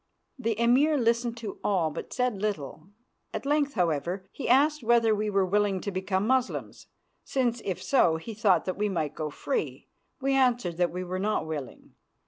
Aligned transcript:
The 0.39 0.59
Emir 0.59 0.97
listened 0.97 1.37
to 1.37 1.59
all 1.63 1.91
but 1.91 2.11
said 2.11 2.41
little. 2.41 2.89
At 3.35 3.45
length, 3.45 3.75
however, 3.75 4.25
he 4.31 4.49
asked 4.49 4.83
whether 4.83 5.13
we 5.13 5.29
were 5.29 5.45
willing 5.45 5.79
to 5.79 5.91
become 5.91 6.25
Moslems, 6.25 6.87
since 7.23 7.61
if 7.63 7.83
so 7.83 8.15
he 8.17 8.33
thought 8.33 8.65
that 8.65 8.79
we 8.79 8.89
might 8.89 9.13
go 9.13 9.29
free. 9.29 9.89
We 10.19 10.33
answered 10.33 10.77
that 10.77 10.89
we 10.89 11.03
were 11.03 11.19
not 11.19 11.45
willing. 11.45 11.93